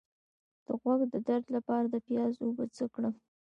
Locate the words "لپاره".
1.55-1.85